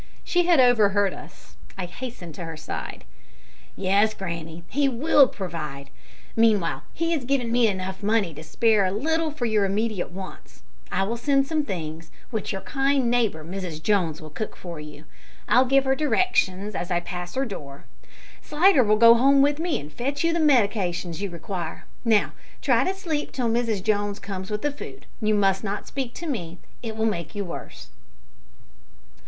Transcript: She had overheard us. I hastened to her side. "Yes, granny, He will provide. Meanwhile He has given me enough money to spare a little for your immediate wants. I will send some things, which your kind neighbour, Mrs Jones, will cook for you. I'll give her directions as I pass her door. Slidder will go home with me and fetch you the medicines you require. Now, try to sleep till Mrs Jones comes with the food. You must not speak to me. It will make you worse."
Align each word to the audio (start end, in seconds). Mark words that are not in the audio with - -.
She 0.23 0.47
had 0.47 0.59
overheard 0.59 1.13
us. 1.13 1.57
I 1.77 1.85
hastened 1.85 2.33
to 2.33 2.43
her 2.45 2.57
side. 2.57 3.03
"Yes, 3.75 4.15
granny, 4.15 4.63
He 4.67 4.89
will 4.89 5.27
provide. 5.27 5.91
Meanwhile 6.35 6.81
He 6.91 7.11
has 7.11 7.23
given 7.23 7.51
me 7.51 7.67
enough 7.67 8.01
money 8.01 8.33
to 8.33 8.41
spare 8.43 8.83
a 8.83 8.91
little 8.91 9.29
for 9.29 9.45
your 9.45 9.63
immediate 9.63 10.09
wants. 10.09 10.63
I 10.91 11.03
will 11.03 11.17
send 11.17 11.45
some 11.45 11.61
things, 11.63 12.09
which 12.31 12.51
your 12.51 12.61
kind 12.61 13.11
neighbour, 13.11 13.43
Mrs 13.45 13.79
Jones, 13.83 14.19
will 14.19 14.31
cook 14.31 14.55
for 14.55 14.79
you. 14.79 15.05
I'll 15.47 15.65
give 15.65 15.85
her 15.85 15.93
directions 15.93 16.73
as 16.73 16.89
I 16.89 16.99
pass 17.01 17.35
her 17.35 17.45
door. 17.45 17.85
Slidder 18.41 18.83
will 18.83 18.97
go 18.97 19.13
home 19.13 19.43
with 19.43 19.59
me 19.59 19.79
and 19.79 19.93
fetch 19.93 20.23
you 20.23 20.33
the 20.33 20.39
medicines 20.39 21.21
you 21.21 21.29
require. 21.29 21.85
Now, 22.03 22.31
try 22.59 22.83
to 22.85 22.95
sleep 22.95 23.31
till 23.31 23.49
Mrs 23.49 23.83
Jones 23.83 24.17
comes 24.17 24.49
with 24.49 24.63
the 24.63 24.71
food. 24.71 25.05
You 25.21 25.35
must 25.35 25.63
not 25.63 25.85
speak 25.85 26.15
to 26.15 26.25
me. 26.25 26.57
It 26.81 26.97
will 26.97 27.05
make 27.05 27.35
you 27.35 27.45
worse." 27.45 27.89